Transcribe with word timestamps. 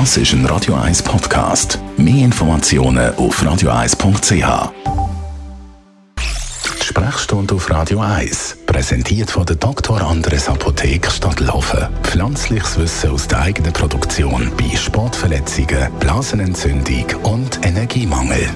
Das 0.00 0.16
ist 0.16 0.32
ein 0.32 0.44
Radio 0.46 0.74
1 0.74 1.04
Podcast. 1.04 1.78
Mehr 1.96 2.24
Informationen 2.24 3.14
auf 3.14 3.40
radio1.ch. 3.40 4.72
Die 6.80 6.84
Sprechstunde 6.84 7.54
auf 7.54 7.70
Radio 7.70 8.00
1, 8.00 8.56
präsentiert 8.66 9.30
von 9.30 9.46
der 9.46 9.54
Dr. 9.54 10.00
Andres 10.00 10.48
Apotheke 10.48 11.08
Stadtlaufen. 11.08 11.86
Pflanzliches 12.02 12.76
Wissen 12.76 13.10
aus 13.10 13.28
der 13.28 13.42
eigenen 13.42 13.72
Produktion 13.72 14.50
bei 14.56 14.74
Sportverletzungen, 14.76 15.88
Blasenentzündung 16.00 17.06
und 17.22 17.64
Energiemangel. 17.64 18.48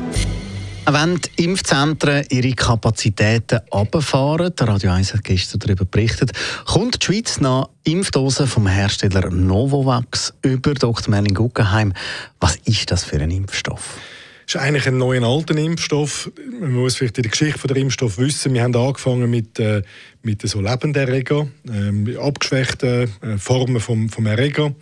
Wenn 0.90 1.20
die 1.20 1.44
Impfzentren 1.44 2.24
ihre 2.30 2.54
Kapazitäten 2.54 3.60
abfahren, 3.70 4.56
der 4.58 4.68
Radio 4.68 4.90
1 4.90 5.12
hat 5.12 5.22
gestern 5.22 5.58
darüber 5.58 5.84
berichtet, 5.84 6.32
kommt 6.64 7.02
die 7.02 7.04
Schweiz 7.04 7.40
nach 7.40 7.68
Impfdosen 7.84 8.46
vom 8.46 8.66
Hersteller 8.66 9.28
Novavax 9.28 10.32
über 10.40 10.72
Dr. 10.72 11.10
Merlin 11.10 11.34
Guggenheim. 11.34 11.92
Was 12.40 12.56
ist 12.64 12.90
das 12.90 13.04
für 13.04 13.20
ein 13.20 13.30
Impfstoff? 13.30 13.98
ist 14.46 14.56
eigentlich 14.56 14.86
ein 14.86 14.96
neuer 14.96 15.22
alter 15.24 15.58
Impfstoff. 15.58 16.30
Man 16.58 16.72
muss 16.72 16.96
vielleicht 16.96 17.18
die 17.18 17.22
Geschichte 17.22 17.68
des 17.68 17.76
Impfstoffs 17.76 18.16
wissen. 18.16 18.54
Wir 18.54 18.62
haben 18.62 18.74
angefangen 18.74 19.28
mit, 19.28 19.58
äh, 19.58 19.82
mit 20.22 20.40
so 20.48 20.62
Lebenderreger, 20.62 21.48
äh, 21.68 22.16
abgeschwächten 22.16 23.10
äh, 23.20 23.36
Formen 23.36 23.80
vom, 23.80 24.08
vom 24.08 24.24
Erreger. 24.24 24.74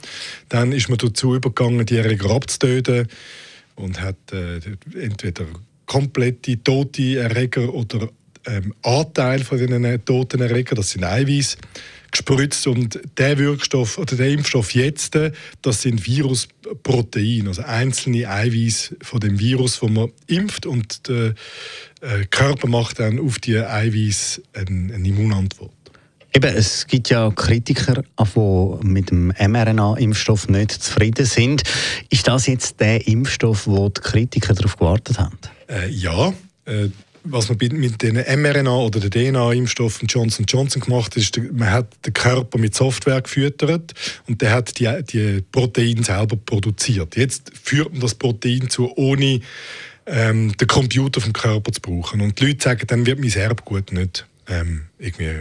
Dann 0.49 0.71
ist 0.71 0.89
man 0.89 0.99
dazu 0.99 1.35
übergegangen, 1.35 1.85
die 1.85 1.97
Erreger 1.97 2.31
abzutöten 2.31 3.09
und 3.75 4.01
hat 4.01 4.15
äh, 4.33 4.61
entweder 4.95 5.47
komplette 5.87 6.63
tote 6.63 7.19
Erreger 7.19 7.73
oder 7.73 8.09
ähm, 8.47 8.75
Anteil 8.83 9.43
von 9.43 9.59
den 9.59 10.05
toten 10.05 10.41
Erregern, 10.41 10.77
das 10.77 10.91
sind 10.91 11.05
Eiweiß, 11.05 11.57
gespritzt 12.11 12.67
und 12.67 13.01
der 13.19 13.39
Wirkstoff 13.39 13.99
oder 13.99 14.17
der 14.17 14.31
Impfstoff 14.31 14.75
jetzt, 14.75 15.19
das 15.63 15.83
sind 15.83 16.07
Virusproteine, 16.07 17.49
also 17.49 17.63
einzelne 17.63 18.29
Eiweiß 18.29 18.97
von 19.03 19.21
dem 19.21 19.39
Virus, 19.39 19.83
wo 19.83 19.89
man 19.89 20.13
impft 20.27 20.67
und 20.67 21.09
der 21.09 21.35
äh, 22.01 22.25
Körper 22.31 22.69
macht 22.69 23.01
dann 23.01 23.19
auf 23.19 23.39
die 23.39 23.59
Eiweiß 23.59 24.43
eine, 24.55 24.95
eine 24.95 25.09
Immunantwort. 25.09 25.73
Eben, 26.35 26.55
es 26.55 26.87
gibt 26.87 27.09
ja 27.09 27.31
Kritiker, 27.31 28.03
die 28.03 28.87
mit 28.87 29.11
dem 29.11 29.29
mRNA-Impfstoff 29.29 30.49
nicht 30.49 30.71
zufrieden 30.71 31.25
sind. 31.25 31.63
Ist 32.11 32.29
das 32.29 32.47
jetzt 32.47 32.79
der 32.79 33.07
Impfstoff, 33.07 33.67
wo 33.67 33.89
die 33.89 34.03
Kritiker 34.03 34.53
darauf 34.53 34.77
gewartet 34.77 35.19
haben? 35.19 35.39
Äh, 35.69 35.89
ja. 35.91 36.33
Äh, 36.65 36.89
was 37.29 37.49
man 37.49 37.59
mit 37.59 38.03
den 38.03 38.15
mRNA 38.15 38.77
oder 38.77 39.01
den 39.01 39.11
DNA-Impfstoffen 39.11 40.07
Johnson 40.07 40.47
Johnson 40.47 40.81
gemacht 40.81 41.17
hat, 41.17 41.17
ist, 41.17 41.37
man 41.53 41.71
hat 41.71 41.89
den 42.07 42.13
Körper 42.13 42.59
mit 42.59 42.75
Software 42.75 43.21
gefüttert 43.21 43.95
und 44.29 44.43
der 44.43 44.53
hat 44.53 44.79
die, 44.79 45.03
die 45.03 45.43
Proteine 45.51 46.05
selber 46.05 46.37
produziert. 46.37 47.17
Jetzt 47.17 47.51
führt 47.61 47.91
man 47.93 48.01
das 48.01 48.15
Protein 48.15 48.71
zu, 48.71 48.97
ohne 48.97 49.41
ähm, 50.07 50.57
den 50.57 50.69
Computer 50.69 51.21
vom 51.21 51.33
Körper 51.33 51.73
zu 51.73 51.81
brauchen. 51.81 52.21
Und 52.21 52.41
die 52.41 52.47
Leute 52.47 52.63
sagen, 52.63 52.87
dann 52.87 53.07
wird 53.07 53.19
mein 53.19 53.33
Erbgut 53.33 53.93
nicht 53.93 54.27
ähm, 54.49 54.83
irgendwie 54.99 55.41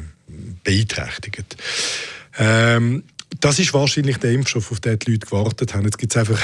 beeinträchtigt. 0.63 1.55
Ähm, 2.37 3.03
das 3.39 3.59
ist 3.59 3.73
wahrscheinlich 3.73 4.17
der 4.17 4.31
Impfstoff, 4.31 4.71
auf 4.71 4.79
den 4.79 4.97
die 4.99 5.11
Leute 5.11 5.27
gewartet 5.27 5.73
haben. 5.73 5.85
Jetzt 5.85 5.97
gibt 5.97 6.15
es 6.15 6.17
einfach 6.17 6.41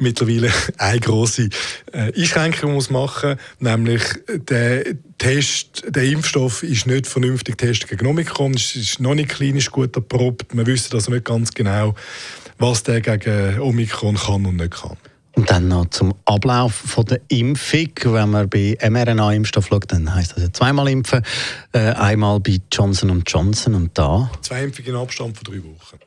mittlerweile 0.00 0.50
eine 0.78 1.00
große 1.00 1.48
äh, 1.92 2.12
Einschränkung 2.14 2.74
muss 2.74 2.90
machen, 2.90 3.36
nämlich 3.58 4.02
der 4.28 4.84
Test, 5.18 5.84
der 5.88 6.04
Impfstoff 6.04 6.62
ist 6.62 6.86
nicht 6.86 7.06
vernünftig 7.06 7.56
getestet 7.56 7.90
gegen 7.90 8.06
Omikron, 8.06 8.54
es 8.54 8.76
ist 8.76 9.00
noch 9.00 9.14
nicht 9.14 9.30
klinisch 9.30 9.70
gut 9.70 9.96
erprobt. 9.96 10.54
Wir 10.54 10.66
wissen 10.66 10.94
also 10.94 11.10
nicht 11.10 11.24
ganz 11.24 11.52
genau, 11.52 11.94
was 12.58 12.82
der 12.82 13.00
gegen 13.00 13.60
Omikron 13.60 14.16
kann 14.16 14.46
und 14.46 14.56
nicht 14.56 14.72
kann. 14.72 14.96
Und 15.36 15.50
dann 15.50 15.68
noch 15.68 15.90
zum 15.90 16.14
Ablauf 16.24 16.74
von 16.74 17.04
der 17.04 17.20
Impfung. 17.28 17.90
Wenn 18.04 18.30
man 18.30 18.48
bei 18.48 18.76
mRNA-Impfstoff 18.80 19.66
schaut, 19.66 19.92
dann 19.92 20.14
heisst 20.14 20.32
das 20.32 20.44
ja 20.44 20.52
zweimal 20.52 20.88
impfen. 20.88 21.22
Äh, 21.72 21.90
einmal 21.90 22.40
bei 22.40 22.58
Johnson 22.72 23.22
Johnson 23.26 23.74
und 23.74 23.98
da. 23.98 24.30
Zwei 24.40 24.64
Impfungen 24.64 24.92
in 24.92 24.96
Abstand 24.96 25.36
von 25.36 25.44
drei 25.44 25.62
Wochen. 25.62 25.98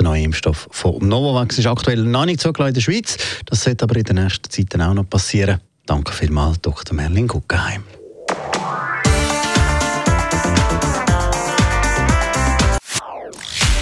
Der 0.00 0.08
neue 0.08 0.22
Impfstoff 0.22 0.66
von 0.70 0.96
Novavax 1.06 1.58
ist 1.58 1.66
aktuell 1.66 2.02
noch 2.02 2.24
nicht 2.24 2.40
zugelassen 2.40 2.68
in 2.68 2.74
der 2.74 2.80
Schweiz. 2.80 3.18
Das 3.44 3.62
sollte 3.62 3.84
aber 3.84 3.96
in 3.96 4.04
der 4.04 4.14
nächsten 4.14 4.48
Zeit 4.48 4.80
auch 4.80 4.94
noch 4.94 5.06
passieren. 5.06 5.60
Danke 5.84 6.14
vielmals, 6.14 6.58
Dr. 6.62 6.96
Merlin 6.96 7.28
Guggenheim. 7.28 7.84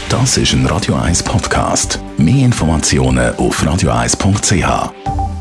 Das 0.08 0.36
ist 0.36 0.52
ein 0.54 0.66
Radio 0.66 0.96
1 0.96 1.22
Podcast. 1.22 2.00
Mehr 2.16 2.46
Informationen 2.46 3.36
auf 3.36 3.62
radio1.ch. 3.62 5.37